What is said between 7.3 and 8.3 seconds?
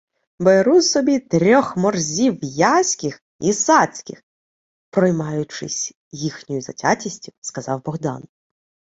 сказав Богдан.